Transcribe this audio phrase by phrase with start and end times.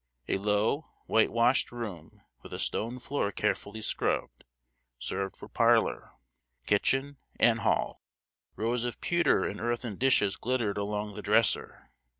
[0.27, 4.45] A low whitewashed room, with a stone floor carefully scrubbed,
[4.97, 6.09] served for parlor,
[6.65, 8.01] kitchen, and hall.
[8.55, 11.91] Rows of pewter and earthen dishes glittered along the dresser.